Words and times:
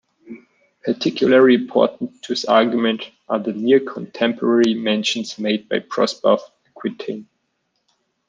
Particularly 0.83 1.53
important 1.53 2.23
to 2.23 2.29
his 2.29 2.45
argument 2.45 3.11
are 3.29 3.37
the 3.37 3.53
near-contemporary 3.53 4.73
mentions 4.73 5.37
made 5.37 5.69
by 5.69 5.77
Prosper 5.77 6.27
of 6.29 6.41
Aquitaine. 6.69 7.27